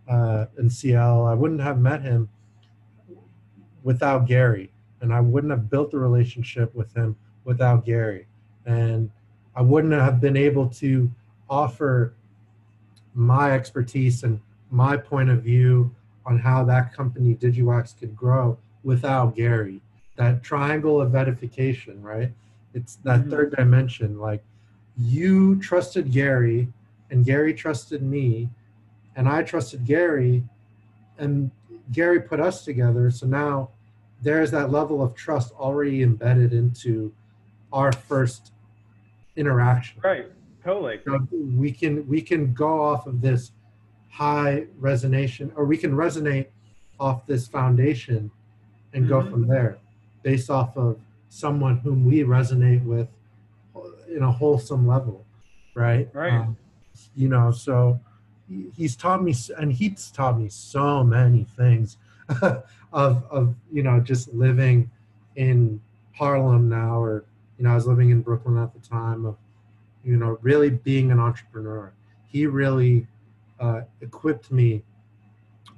uh, 0.08 0.46
in 0.56 0.70
cl 0.70 1.26
i 1.26 1.34
wouldn't 1.34 1.60
have 1.60 1.78
met 1.80 2.00
him 2.00 2.28
without 3.82 4.26
gary 4.26 4.70
and 5.00 5.12
i 5.12 5.20
wouldn't 5.20 5.50
have 5.50 5.68
built 5.70 5.90
the 5.90 5.98
relationship 5.98 6.74
with 6.74 6.94
him 6.96 7.16
without 7.44 7.84
gary 7.84 8.26
and 8.66 9.10
i 9.54 9.60
wouldn't 9.62 9.92
have 9.92 10.20
been 10.20 10.36
able 10.36 10.68
to 10.68 11.10
offer 11.48 12.14
my 13.14 13.52
expertise 13.52 14.22
and 14.24 14.40
my 14.70 14.96
point 14.96 15.30
of 15.30 15.42
view 15.42 15.94
on 16.24 16.38
how 16.38 16.64
that 16.64 16.92
company 16.92 17.34
digiwax 17.34 17.98
could 17.98 18.14
grow 18.16 18.58
without 18.82 19.34
gary 19.36 19.80
that 20.16 20.42
triangle 20.42 21.00
of 21.00 21.14
edification 21.14 22.02
right 22.02 22.32
it's 22.74 22.96
that 22.96 23.24
Mhm. 23.24 23.30
third 23.30 23.56
dimension 23.56 24.18
like 24.18 24.42
you 24.96 25.60
trusted 25.60 26.10
gary 26.10 26.68
and 27.10 27.24
gary 27.24 27.54
trusted 27.54 28.02
me 28.02 28.50
and 29.16 29.28
I 29.28 29.42
trusted 29.42 29.84
Gary, 29.86 30.44
and 31.18 31.50
Gary 31.90 32.20
put 32.20 32.38
us 32.38 32.64
together. 32.64 33.10
So 33.10 33.26
now 33.26 33.70
there's 34.22 34.50
that 34.50 34.70
level 34.70 35.02
of 35.02 35.14
trust 35.14 35.52
already 35.54 36.02
embedded 36.02 36.52
into 36.52 37.12
our 37.72 37.92
first 37.92 38.52
interaction. 39.36 40.00
Right. 40.02 40.26
Totally. 40.64 41.00
So 41.04 41.26
we 41.30 41.70
can 41.70 42.08
we 42.08 42.20
can 42.20 42.52
go 42.52 42.80
off 42.80 43.06
of 43.06 43.20
this 43.20 43.52
high 44.10 44.66
resonation, 44.80 45.52
or 45.54 45.64
we 45.64 45.76
can 45.76 45.92
resonate 45.92 46.46
off 46.98 47.26
this 47.26 47.46
foundation 47.46 48.30
and 48.92 49.04
mm-hmm. 49.04 49.12
go 49.12 49.30
from 49.30 49.46
there, 49.46 49.78
based 50.22 50.50
off 50.50 50.76
of 50.76 50.98
someone 51.28 51.76
whom 51.78 52.04
we 52.04 52.20
resonate 52.20 52.84
with 52.84 53.08
in 54.08 54.22
a 54.22 54.32
wholesome 54.32 54.86
level, 54.86 55.24
right? 55.74 56.08
Right. 56.12 56.32
Um, 56.32 56.56
you 57.14 57.28
know, 57.28 57.50
so 57.50 58.00
he's 58.74 58.96
taught 58.96 59.22
me, 59.22 59.34
and 59.58 59.72
he's 59.72 60.10
taught 60.10 60.38
me 60.38 60.48
so 60.48 61.04
many 61.04 61.46
things 61.56 61.98
of 62.92 63.24
of 63.30 63.54
you 63.72 63.82
know 63.82 64.00
just 64.00 64.32
living 64.32 64.90
in 65.36 65.80
Harlem 66.14 66.68
now, 66.68 67.00
or 67.00 67.24
you 67.58 67.64
know 67.64 67.72
I 67.72 67.74
was 67.74 67.86
living 67.86 68.10
in 68.10 68.22
Brooklyn 68.22 68.58
at 68.58 68.72
the 68.72 68.80
time 68.80 69.24
of 69.26 69.36
you 70.04 70.16
know 70.16 70.38
really 70.42 70.70
being 70.70 71.10
an 71.10 71.20
entrepreneur. 71.20 71.92
He 72.26 72.46
really 72.46 73.06
uh, 73.60 73.82
equipped 74.00 74.50
me 74.50 74.82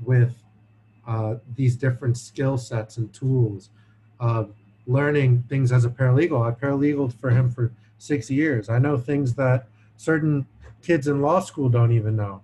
with 0.04 0.34
uh, 1.06 1.36
these 1.56 1.76
different 1.76 2.16
skill 2.16 2.58
sets 2.58 2.96
and 2.96 3.12
tools 3.12 3.70
of 4.20 4.54
learning 4.86 5.44
things 5.48 5.70
as 5.72 5.84
a 5.84 5.90
paralegal. 5.90 6.46
I 6.46 6.52
paralegaled 6.52 7.14
for 7.20 7.30
him 7.30 7.50
for 7.50 7.72
six 7.98 8.30
years. 8.30 8.68
I 8.68 8.78
know 8.78 8.96
things 8.96 9.34
that 9.34 9.68
certain 9.96 10.46
kids 10.82 11.08
in 11.08 11.20
law 11.20 11.40
school 11.40 11.68
don't 11.68 11.92
even 11.92 12.16
know 12.16 12.42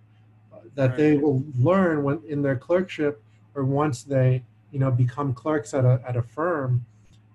that 0.75 0.91
right. 0.91 0.97
they 0.97 1.17
will 1.17 1.45
learn 1.59 2.03
when 2.03 2.21
in 2.29 2.43
their 2.43 2.57
clerkship 2.57 3.23
or 3.55 3.65
once 3.65 4.03
they 4.03 4.43
you 4.71 4.79
know 4.79 4.91
become 4.91 5.33
clerks 5.33 5.73
at 5.73 5.85
a 5.85 6.01
at 6.07 6.17
a 6.17 6.23
firm 6.23 6.85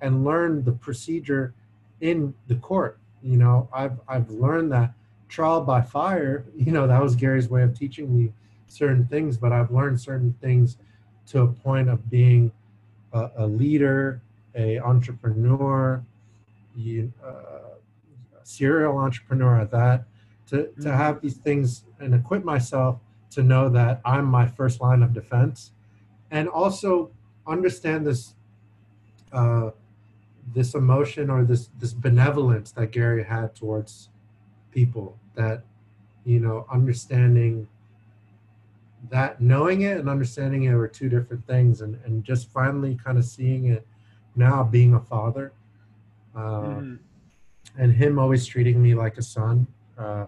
and 0.01 0.25
learn 0.25 0.63
the 0.63 0.71
procedure 0.71 1.53
in 2.01 2.33
the 2.47 2.55
court 2.55 2.99
you 3.23 3.37
know 3.37 3.67
i've 3.73 3.99
i've 4.07 4.29
learned 4.29 4.71
that 4.71 4.93
trial 5.29 5.61
by 5.61 5.81
fire 5.81 6.45
you 6.55 6.71
know 6.71 6.85
that 6.85 7.01
was 7.01 7.15
gary's 7.15 7.49
way 7.49 7.63
of 7.63 7.77
teaching 7.77 8.15
me 8.15 8.31
certain 8.67 9.05
things 9.07 9.37
but 9.37 9.51
i've 9.51 9.71
learned 9.71 9.99
certain 9.99 10.35
things 10.41 10.77
to 11.25 11.41
a 11.41 11.47
point 11.47 11.89
of 11.89 12.09
being 12.09 12.51
a, 13.13 13.29
a 13.37 13.47
leader 13.47 14.21
a 14.55 14.79
entrepreneur 14.79 16.03
you, 16.75 17.11
uh, 17.23 17.29
a 18.41 18.45
serial 18.45 18.97
entrepreneur 18.97 19.59
at 19.59 19.71
that 19.71 20.03
to, 20.47 20.57
to 20.57 20.69
mm-hmm. 20.71 20.89
have 20.89 21.21
these 21.21 21.37
things 21.37 21.83
and 21.99 22.13
equip 22.13 22.43
myself 22.43 22.99
to 23.31 23.43
know 23.43 23.69
that 23.69 24.01
i'm 24.03 24.25
my 24.25 24.45
first 24.45 24.81
line 24.81 25.01
of 25.01 25.13
defense 25.13 25.71
and 26.31 26.47
also 26.47 27.11
understand 27.47 28.05
this 28.05 28.35
uh, 29.31 29.71
this 30.53 30.73
emotion 30.73 31.29
or 31.29 31.43
this 31.43 31.69
this 31.79 31.93
benevolence 31.93 32.71
that 32.71 32.91
Gary 32.91 33.23
had 33.23 33.55
towards 33.55 34.09
people 34.71 35.17
that 35.35 35.63
you 36.25 36.39
know 36.39 36.65
understanding 36.71 37.67
that 39.09 39.41
knowing 39.41 39.81
it 39.81 39.97
and 39.97 40.09
understanding 40.09 40.63
it 40.63 40.73
were 40.73 40.87
two 40.87 41.09
different 41.09 41.45
things 41.47 41.81
and 41.81 41.99
and 42.05 42.23
just 42.23 42.51
finally 42.51 42.97
kind 43.03 43.17
of 43.17 43.25
seeing 43.25 43.65
it 43.65 43.85
now 44.35 44.63
being 44.63 44.93
a 44.93 44.99
father 44.99 45.53
uh, 46.35 46.79
mm. 46.79 46.99
and 47.77 47.93
him 47.93 48.19
always 48.19 48.45
treating 48.45 48.81
me 48.81 48.93
like 48.93 49.17
a 49.17 49.21
son 49.21 49.65
uh, 49.97 50.25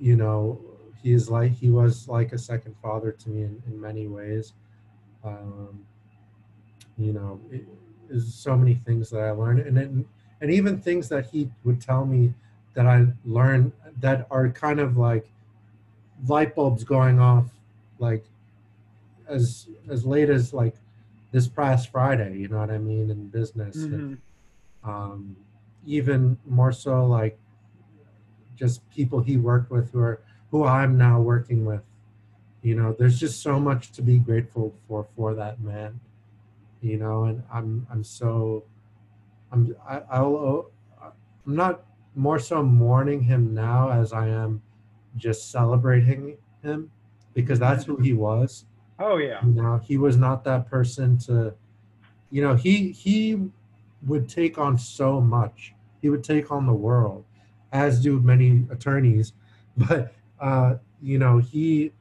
you 0.00 0.16
know 0.16 0.60
he 1.02 1.12
is 1.12 1.30
like 1.30 1.52
he 1.52 1.70
was 1.70 2.08
like 2.08 2.32
a 2.32 2.38
second 2.38 2.74
father 2.82 3.12
to 3.12 3.28
me 3.30 3.42
in, 3.42 3.62
in 3.66 3.80
many 3.80 4.06
ways 4.06 4.54
um, 5.26 5.84
you 6.96 7.12
know, 7.12 7.40
it, 7.50 7.66
there's 8.08 8.32
so 8.32 8.56
many 8.56 8.74
things 8.74 9.10
that 9.10 9.20
I 9.20 9.30
learned, 9.32 9.60
and 9.60 9.76
then, 9.76 10.06
and 10.40 10.50
even 10.50 10.80
things 10.80 11.08
that 11.08 11.26
he 11.26 11.50
would 11.64 11.80
tell 11.80 12.06
me 12.06 12.32
that 12.74 12.86
I 12.86 13.06
learned 13.24 13.72
that 14.00 14.26
are 14.30 14.48
kind 14.50 14.80
of 14.80 14.96
like 14.96 15.28
light 16.26 16.54
bulbs 16.54 16.84
going 16.84 17.18
off, 17.18 17.46
like 17.98 18.24
as 19.28 19.68
as 19.90 20.04
late 20.04 20.30
as 20.30 20.52
like 20.52 20.76
this 21.32 21.48
past 21.48 21.90
Friday. 21.90 22.38
You 22.38 22.48
know 22.48 22.58
what 22.58 22.70
I 22.70 22.78
mean 22.78 23.10
in 23.10 23.28
business, 23.28 23.76
mm-hmm. 23.76 23.94
and, 23.94 24.18
um, 24.84 25.36
even 25.86 26.38
more 26.46 26.72
so 26.72 27.06
like 27.06 27.38
just 28.56 28.88
people 28.90 29.20
he 29.20 29.36
worked 29.36 29.70
with 29.70 29.90
who 29.92 30.00
are 30.00 30.20
who 30.50 30.64
I'm 30.64 30.96
now 30.96 31.20
working 31.20 31.64
with 31.64 31.82
you 32.66 32.74
know 32.74 32.94
there's 32.98 33.18
just 33.20 33.42
so 33.42 33.60
much 33.60 33.92
to 33.92 34.02
be 34.02 34.18
grateful 34.18 34.74
for 34.86 35.06
for 35.14 35.34
that 35.34 35.60
man 35.60 36.00
you 36.80 36.96
know 36.96 37.24
and 37.24 37.42
i'm 37.52 37.86
i'm 37.90 38.02
so 38.02 38.64
i'm 39.52 39.74
I, 39.88 40.02
i'll 40.10 40.70
i'm 41.02 41.56
not 41.62 41.84
more 42.14 42.38
so 42.38 42.62
mourning 42.62 43.20
him 43.22 43.54
now 43.54 43.90
as 43.90 44.12
i 44.12 44.26
am 44.26 44.62
just 45.16 45.50
celebrating 45.50 46.36
him 46.62 46.90
because 47.34 47.58
that's 47.58 47.84
who 47.84 47.96
he 47.98 48.12
was. 48.12 48.64
Oh 48.98 49.18
yeah. 49.18 49.44
You 49.44 49.52
know 49.52 49.80
he 49.84 49.98
was 49.98 50.16
not 50.16 50.44
that 50.44 50.68
person 50.68 51.18
to 51.18 51.54
you 52.30 52.42
know 52.42 52.54
he 52.54 52.92
he 52.92 53.48
would 54.06 54.28
take 54.28 54.58
on 54.58 54.78
so 54.78 55.20
much. 55.20 55.74
He 56.00 56.10
would 56.10 56.24
take 56.24 56.50
on 56.50 56.66
the 56.66 56.72
world 56.72 57.24
as 57.72 58.00
do 58.00 58.20
many 58.20 58.64
attorneys. 58.70 59.32
But 59.76 60.14
uh 60.40 60.76
you 61.02 61.18
know 61.18 61.36
he 61.36 61.92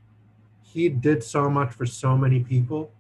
he 0.75 0.89
did 0.89 1.23
so 1.23 1.49
much 1.49 1.71
for 1.71 1.85
so 1.85 2.17
many 2.17 2.41
people 2.41 2.91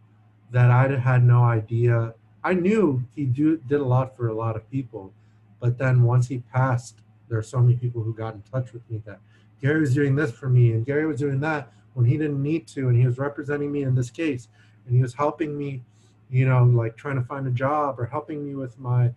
that 0.49 0.71
I 0.71 0.97
had 0.97 1.25
no 1.25 1.43
idea. 1.43 2.13
I 2.41 2.53
knew 2.53 3.03
he 3.13 3.25
do, 3.25 3.57
did 3.57 3.81
a 3.81 3.83
lot 3.83 4.15
for 4.15 4.29
a 4.29 4.33
lot 4.33 4.55
of 4.55 4.71
people, 4.71 5.11
but 5.59 5.77
then 5.77 6.03
once 6.03 6.29
he 6.29 6.37
passed, 6.53 7.01
there 7.27 7.37
are 7.37 7.43
so 7.43 7.59
many 7.59 7.75
people 7.75 8.01
who 8.01 8.13
got 8.13 8.33
in 8.33 8.41
touch 8.43 8.71
with 8.71 8.89
me 8.89 9.01
that 9.05 9.19
Gary 9.61 9.81
was 9.81 9.93
doing 9.93 10.15
this 10.15 10.31
for 10.31 10.47
me 10.47 10.71
and 10.71 10.85
Gary 10.85 11.05
was 11.05 11.19
doing 11.19 11.41
that 11.41 11.73
when 11.95 12.05
he 12.05 12.17
didn't 12.17 12.41
need 12.41 12.65
to, 12.67 12.87
and 12.87 12.97
he 12.97 13.05
was 13.05 13.17
representing 13.17 13.73
me 13.73 13.83
in 13.83 13.93
this 13.93 14.09
case, 14.09 14.47
and 14.85 14.95
he 14.95 15.01
was 15.01 15.13
helping 15.13 15.57
me, 15.57 15.81
you 16.29 16.47
know, 16.47 16.63
like 16.63 16.95
trying 16.95 17.15
to 17.15 17.23
find 17.23 17.45
a 17.45 17.51
job 17.51 17.99
or 17.99 18.05
helping 18.05 18.45
me 18.45 18.55
with 18.55 18.79
my 18.79 19.11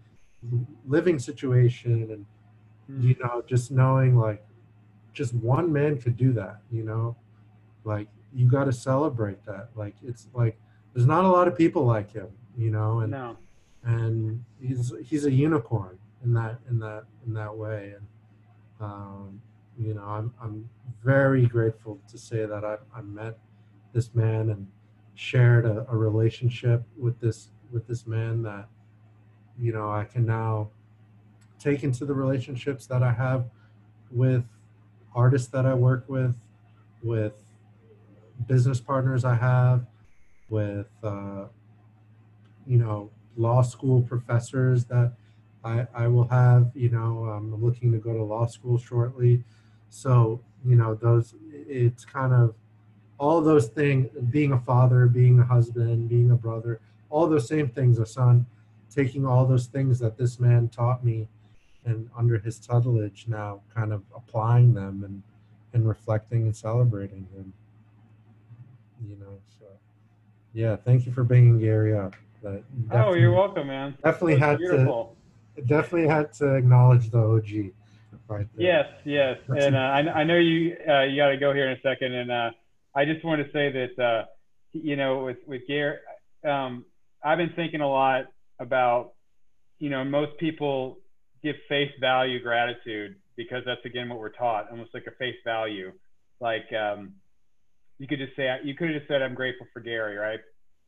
living 0.84 1.20
situation, 1.20 2.10
and 2.10 2.26
mm. 2.90 3.04
you 3.04 3.16
know, 3.22 3.40
just 3.46 3.70
knowing 3.70 4.16
like 4.16 4.44
just 5.12 5.32
one 5.34 5.72
man 5.72 5.96
could 6.00 6.16
do 6.16 6.32
that, 6.32 6.60
you 6.72 6.82
know, 6.82 7.16
like 7.84 8.08
you 8.35 8.49
got 8.49 8.64
to 8.64 8.73
celebrate 8.73 9.44
that. 9.47 9.68
Like 9.75 9.94
it's 10.02 10.28
like 10.35 10.58
there's 10.94 11.06
not 11.06 11.25
a 11.25 11.28
lot 11.28 11.49
of 11.49 11.56
people 11.56 11.85
like 11.85 12.12
him, 12.12 12.28
you 12.56 12.70
know, 12.70 13.00
and 13.00 13.12
no. 13.12 13.37
and 13.85 14.44
he's 14.61 14.92
he's 15.04 15.25
a 15.25 15.30
unicorn 15.30 15.99
in 16.25 16.35
that 16.35 16.58
in 16.68 16.78
that 16.80 17.04
in 17.26 17.35
that 17.35 17.56
way, 17.56 17.94
and 17.97 18.06
um, 18.80 19.40
you 19.78 19.94
know, 19.94 20.04
I'm 20.04 20.32
I'm 20.42 20.68
very 21.04 21.47
grateful 21.47 21.99
to 22.11 22.18
say 22.18 22.47
that 22.47 22.64
I 22.64 22.76
I 22.94 23.02
met 23.02 23.38
this 23.92 24.14
man 24.14 24.50
and 24.50 24.66
shared 25.14 25.64
a, 25.64 25.87
a 25.90 25.97
relationship 25.97 26.82
with 26.97 27.18
this 27.20 27.49
with 27.73 27.87
this 27.87 28.06
man 28.06 28.42
that 28.42 28.68
you 29.58 29.73
know 29.73 29.90
I 29.90 30.04
can 30.04 30.26
now 30.26 30.70
take 31.58 31.82
into 31.82 32.04
the 32.04 32.14
relationships 32.14 32.87
that 32.87 33.02
I 33.02 33.12
have 33.12 33.47
with 34.11 34.44
artists 35.14 35.49
that 35.49 35.66
I 35.66 35.75
work 35.75 36.04
with, 36.08 36.37
with 37.02 37.32
business 38.47 38.80
partners 38.80 39.25
I 39.25 39.35
have, 39.35 39.87
with 40.49 40.87
uh, 41.02 41.45
you 42.66 42.78
know 42.78 43.11
law 43.37 43.62
school 43.62 44.02
professors 44.02 44.85
that 44.87 45.12
I, 45.64 45.87
I 45.95 46.09
will 46.09 46.28
have. 46.28 46.71
You 46.75 46.90
know, 46.90 47.25
I'm 47.25 47.62
looking 47.62 47.92
to 47.92 47.99
go 47.99 48.12
to 48.12 48.23
law 48.23 48.47
school 48.47 48.78
shortly, 48.78 49.45
so 49.90 50.40
you 50.64 50.76
know 50.76 50.95
those. 50.95 51.35
It's 51.52 52.04
kind 52.04 52.33
of 52.33 52.54
all 53.18 53.40
those 53.40 53.68
things: 53.68 54.09
being 54.30 54.52
a 54.52 54.61
father, 54.61 55.07
being 55.07 55.38
a 55.40 55.45
husband, 55.45 56.09
being 56.09 56.30
a 56.30 56.37
brother, 56.37 56.80
all 57.11 57.26
those 57.26 57.49
same 57.49 57.68
things. 57.68 57.99
A 57.99 58.07
son, 58.07 58.47
taking 58.90 59.26
all 59.26 59.47
those 59.47 59.66
things 59.66 59.99
that 59.99 60.16
this 60.16 60.40
man 60.40 60.68
taught 60.68 61.04
me, 61.04 61.28
and 61.85 62.09
under 62.16 62.38
his 62.38 62.59
tutelage 62.59 63.26
now, 63.28 63.61
kind 63.75 63.92
of 63.92 64.02
applying 64.14 64.75
them 64.75 65.04
and 65.04 65.23
and 65.75 65.87
reflecting 65.87 66.42
and 66.42 66.57
celebrating 66.57 67.26
him. 67.35 67.52
So 69.59 69.67
yeah, 70.55 70.76
thank 70.76 71.07
you 71.07 71.12
for 71.12 71.25
bringing 71.25 71.59
Gary 71.59 71.97
up. 71.97 72.14
Oh, 72.93 73.14
you're 73.14 73.33
welcome, 73.33 73.67
man. 73.67 73.97
Definitely 74.05 74.38
had 74.38 74.59
beautiful. 74.59 75.17
to 75.57 75.62
definitely 75.62 76.09
had 76.09 76.33
to 76.35 76.55
acknowledge 76.55 77.11
the 77.11 77.19
OG. 77.19 77.73
Right. 78.28 78.47
Yes, 78.57 78.87
yes, 79.05 79.38
That's 79.49 79.64
and 79.64 79.75
uh, 79.75 79.78
I, 79.78 80.21
I 80.21 80.25
know 80.25 80.37
you 80.37 80.76
uh, 80.87 81.05
you 81.05 81.17
got 81.17 81.28
to 81.28 81.38
go 81.38 81.55
here 81.55 81.71
in 81.71 81.78
a 81.78 81.81
second, 81.81 82.12
and 82.12 82.31
uh, 82.31 82.50
I 82.95 83.07
just 83.07 83.25
want 83.25 83.45
to 83.45 83.50
say 83.52 83.73
that 83.73 84.02
uh, 84.02 84.25
you 84.73 84.97
know 84.97 85.25
with 85.25 85.38
with 85.47 85.62
Gary, 85.67 85.97
um, 86.45 86.85
I've 87.25 87.38
been 87.38 87.52
thinking 87.57 87.81
a 87.81 87.88
lot 87.88 88.26
about 88.59 89.12
you 89.78 89.88
know 89.88 90.05
most 90.05 90.37
people 90.38 90.99
give 91.43 91.57
face 91.71 91.90
value 92.00 92.43
gratitude 92.43 93.17
because 93.37 93.62
that's 93.64 93.85
again 93.87 94.11
what 94.11 94.19
we're 94.19 94.28
taught, 94.28 94.71
almost 94.71 94.90
like 94.93 95.07
a 95.07 95.12
face 95.12 95.37
value, 95.43 95.93
like 96.38 96.71
um, 96.75 97.14
you 97.99 98.07
could 98.07 98.19
just 98.19 98.37
say 98.37 98.49
you 98.64 98.75
could 98.75 98.88
have 98.90 98.99
just 98.99 99.09
said 99.09 99.23
I'm 99.23 99.35
grateful 99.35 99.67
for 99.73 99.81
Gary, 99.81 100.17
right? 100.17 100.40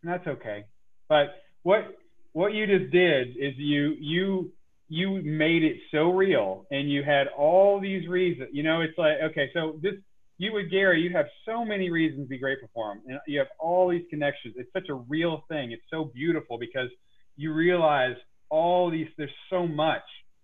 And 0.02 0.12
that's 0.12 0.26
okay. 0.26 0.64
But 1.09 1.35
what 1.62 1.97
what 2.33 2.52
you 2.52 2.67
just 2.67 2.93
did 2.93 3.31
is 3.37 3.55
you 3.57 3.97
you 3.99 4.52
you 4.88 5.23
made 5.23 5.62
it 5.62 5.76
so 5.93 6.11
real 6.11 6.67
and 6.71 6.90
you 6.90 7.02
had 7.02 7.29
all 7.29 7.81
these 7.81 8.07
reasons 8.09 8.49
you 8.52 8.62
know 8.62 8.81
it's 8.81 8.99
like 8.99 9.14
okay 9.23 9.49
so 9.55 9.79
this 9.83 9.95
you 10.38 10.52
with 10.52 10.71
gary 10.71 11.00
you 11.00 11.11
have 11.11 11.26
so 11.47 11.64
many 11.64 11.90
reasons 11.90 12.25
to 12.25 12.29
be 12.29 12.38
grateful 12.38 12.69
for 12.75 12.93
him 12.93 13.00
and 13.07 13.19
you 13.26 13.38
have 13.38 13.49
all 13.59 13.88
these 13.88 14.05
connections 14.11 14.55
it's 14.57 14.73
such 14.73 14.88
a 14.88 14.95
real 14.95 15.45
thing 15.49 15.73
it's 15.73 15.83
so 15.90 16.05
beautiful 16.05 16.59
because 16.59 16.88
you 17.37 17.52
realize 17.52 18.17
all 18.49 18.90
these 18.90 19.07
there's 19.17 19.31
so 19.49 19.67
much 19.67 20.02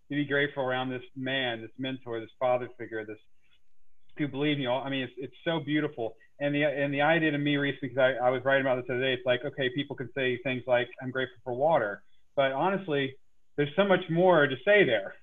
to 0.09 0.15
be 0.15 0.25
grateful 0.25 0.63
around 0.63 0.91
this 0.91 1.03
man 1.17 1.61
this 1.61 1.71
mentor 1.79 2.21
this 2.21 2.31
father 2.39 2.69
figure 2.79 3.05
this 3.05 3.19
who 4.19 4.29
believe 4.29 4.59
you 4.59 4.69
all 4.69 4.83
i 4.83 4.91
mean 4.91 5.03
it's, 5.03 5.13
it's 5.17 5.35
so 5.45 5.61
beautiful 5.61 6.17
and 6.41 6.55
the 6.55 6.65
and 6.65 6.93
the 6.93 7.01
idea 7.01 7.31
to 7.31 7.39
me 7.39 7.57
recently 7.57 7.89
because 7.89 8.17
I, 8.21 8.27
I 8.27 8.31
was 8.31 8.43
writing 8.45 8.67
about 8.67 8.77
this 8.77 8.87
today 8.87 9.15
it's 9.15 9.27
like 9.27 9.45
okay 9.45 9.71
people 9.75 9.97
can 9.97 10.11
say 10.15 10.39
things 10.43 10.63
like 10.67 10.89
i'm 11.03 11.11
grateful 11.11 11.39
for 11.45 11.55
water 11.55 12.03
but 12.35 12.53
honestly 12.53 13.17
there's 13.57 13.71
so 13.75 13.85
much 13.85 14.01
more 14.11 14.47
to 14.47 14.57
say 14.65 14.85
there. 14.85 15.15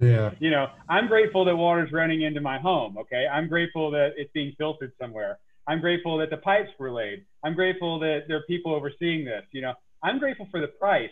Yeah. 0.00 0.30
You 0.40 0.50
know, 0.50 0.68
I'm 0.88 1.06
grateful 1.06 1.44
that 1.44 1.54
water's 1.54 1.92
running 1.92 2.22
into 2.22 2.40
my 2.40 2.58
home. 2.58 2.96
Okay. 2.98 3.26
I'm 3.30 3.48
grateful 3.48 3.90
that 3.92 4.12
it's 4.16 4.32
being 4.32 4.54
filtered 4.58 4.92
somewhere. 5.00 5.38
I'm 5.66 5.80
grateful 5.80 6.18
that 6.18 6.30
the 6.30 6.38
pipes 6.38 6.70
were 6.78 6.90
laid. 6.90 7.24
I'm 7.44 7.54
grateful 7.54 8.00
that 8.00 8.22
there 8.26 8.38
are 8.38 8.44
people 8.48 8.74
overseeing 8.74 9.24
this. 9.24 9.42
You 9.52 9.60
know, 9.60 9.74
I'm 10.02 10.18
grateful 10.18 10.48
for 10.50 10.60
the 10.60 10.68
price. 10.68 11.10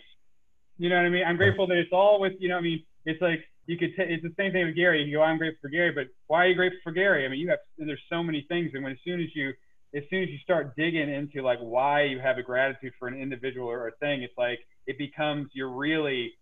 You 0.77 0.89
know 0.89 0.95
what 0.95 1.05
I 1.05 1.09
mean? 1.09 1.23
I'm 1.25 1.37
grateful 1.37 1.67
that 1.67 1.77
it's 1.77 1.91
all 1.93 2.19
with, 2.19 2.33
you 2.39 2.49
know, 2.49 2.57
I 2.57 2.61
mean, 2.61 2.83
it's 3.05 3.21
like 3.21 3.43
you 3.71 3.77
could, 3.77 3.95
t- 3.95 4.03
it's 4.13 4.21
the 4.21 4.33
same 4.35 4.51
thing 4.51 4.65
with 4.65 4.75
Gary. 4.75 5.01
You 5.01 5.17
go, 5.17 5.23
I'm 5.23 5.37
grateful 5.37 5.59
for 5.61 5.69
Gary, 5.69 5.93
but 5.93 6.07
why 6.27 6.43
are 6.43 6.47
you 6.49 6.55
grateful 6.55 6.79
for 6.83 6.91
Gary? 6.91 7.25
I 7.25 7.29
mean, 7.29 7.39
you 7.39 7.49
have, 7.49 7.59
there's 7.77 8.03
so 8.09 8.21
many 8.21 8.45
things. 8.49 8.71
And 8.73 8.83
when, 8.83 8.91
as 8.91 8.97
soon 9.05 9.21
as 9.21 9.29
you, 9.33 9.53
as 9.95 10.03
soon 10.09 10.23
as 10.23 10.29
you 10.29 10.37
start 10.43 10.75
digging 10.75 11.09
into 11.09 11.41
like 11.41 11.59
why 11.59 12.03
you 12.03 12.19
have 12.19 12.37
a 12.37 12.43
gratitude 12.43 12.91
for 12.99 13.07
an 13.07 13.17
individual 13.17 13.69
or 13.69 13.87
a 13.87 13.95
thing, 14.03 14.23
it's 14.23 14.37
like 14.37 14.59
it 14.87 14.97
becomes 14.97 15.47
you're 15.53 15.71
really 15.71 16.33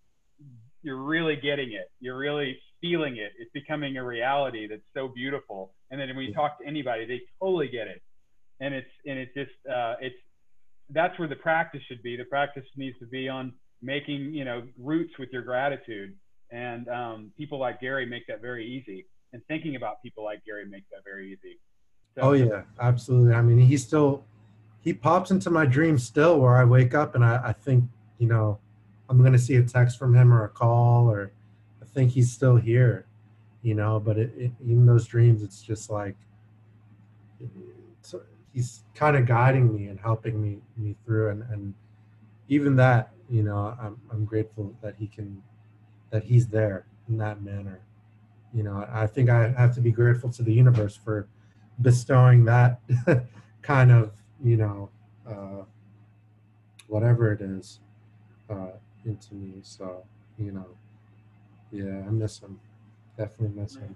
you're 0.81 1.03
really 1.03 1.35
getting 1.35 1.73
it. 1.73 1.91
You're 1.99 2.17
really 2.17 2.57
feeling 2.81 3.17
it. 3.17 3.31
It's 3.37 3.51
becoming 3.53 3.97
a 3.97 4.03
reality 4.03 4.67
that's 4.67 4.81
so 4.95 5.07
beautiful. 5.07 5.73
And 5.91 6.01
then 6.01 6.15
when 6.15 6.25
you 6.25 6.33
talk 6.33 6.59
to 6.59 6.65
anybody, 6.65 7.05
they 7.05 7.21
totally 7.39 7.67
get 7.67 7.87
it. 7.87 8.01
And 8.59 8.73
it's 8.73 8.89
and 9.05 9.19
it's 9.19 9.33
just 9.35 9.51
uh, 9.71 9.95
it's 10.01 10.15
that's 10.89 11.17
where 11.19 11.27
the 11.27 11.35
practice 11.35 11.81
should 11.87 12.01
be. 12.01 12.17
The 12.17 12.25
practice 12.25 12.65
needs 12.75 12.97
to 12.99 13.05
be 13.05 13.29
on 13.29 13.53
making 13.81 14.33
you 14.33 14.45
know 14.45 14.63
roots 14.79 15.13
with 15.19 15.29
your 15.31 15.43
gratitude. 15.43 16.15
And 16.51 16.87
um, 16.89 17.31
people 17.37 17.59
like 17.59 17.79
Gary 17.79 18.05
make 18.05 18.27
that 18.27 18.41
very 18.41 18.65
easy. 18.65 19.05
And 19.33 19.41
thinking 19.47 19.75
about 19.75 20.01
people 20.01 20.23
like 20.23 20.43
Gary 20.45 20.65
makes 20.65 20.89
that 20.91 21.03
very 21.03 21.31
easy. 21.31 21.59
So, 22.15 22.21
oh 22.21 22.31
yeah, 22.33 22.63
absolutely. 22.79 23.33
I 23.33 23.41
mean, 23.41 23.59
he 23.59 23.77
still 23.77 24.23
he 24.81 24.93
pops 24.93 25.29
into 25.29 25.49
my 25.49 25.65
dreams 25.65 26.03
still, 26.03 26.39
where 26.39 26.57
I 26.57 26.63
wake 26.63 26.95
up 26.95 27.15
and 27.15 27.23
I, 27.23 27.39
I 27.45 27.53
think 27.53 27.83
you 28.17 28.27
know 28.27 28.57
I'm 29.09 29.19
going 29.19 29.33
to 29.33 29.39
see 29.39 29.55
a 29.57 29.63
text 29.63 29.99
from 29.99 30.15
him 30.15 30.33
or 30.33 30.43
a 30.43 30.49
call 30.49 31.09
or 31.09 31.31
I 31.81 31.85
think 31.85 32.11
he's 32.11 32.31
still 32.31 32.55
here, 32.55 33.05
you 33.61 33.75
know. 33.75 33.99
But 33.99 34.17
it, 34.17 34.33
it, 34.35 34.51
in 34.65 34.85
those 34.87 35.05
dreams, 35.05 35.43
it's 35.43 35.61
just 35.61 35.91
like 35.91 36.15
it's, 37.39 38.15
he's 38.53 38.83
kind 38.95 39.15
of 39.15 39.27
guiding 39.27 39.73
me 39.73 39.87
and 39.87 39.99
helping 39.99 40.41
me 40.41 40.59
me 40.75 40.95
through, 41.05 41.29
and 41.29 41.43
and 41.51 41.73
even 42.47 42.75
that, 42.77 43.11
you 43.29 43.43
know, 43.43 43.75
I'm 43.79 43.97
I'm 44.11 44.25
grateful 44.25 44.75
that 44.81 44.95
he 44.97 45.07
can 45.07 45.43
that 46.09 46.23
he's 46.23 46.47
there 46.47 46.85
in 47.07 47.17
that 47.17 47.41
manner. 47.41 47.81
You 48.53 48.63
know, 48.63 48.87
I 48.91 49.07
think 49.07 49.29
I 49.29 49.49
have 49.49 49.75
to 49.75 49.81
be 49.81 49.91
grateful 49.91 50.31
to 50.31 50.43
the 50.43 50.53
universe 50.53 50.95
for 50.95 51.27
bestowing 51.81 52.45
that 52.45 52.79
kind 53.61 53.91
of, 53.91 54.11
you 54.43 54.57
know, 54.57 54.89
uh, 55.27 55.63
whatever 56.87 57.31
it 57.31 57.41
is, 57.41 57.79
uh, 58.49 58.71
into 59.05 59.35
me. 59.35 59.59
So, 59.61 60.03
you 60.37 60.51
know, 60.51 60.65
yeah, 61.71 62.05
I 62.07 62.09
miss 62.09 62.39
him. 62.39 62.59
Definitely 63.17 63.61
miss 63.61 63.75
him. 63.75 63.95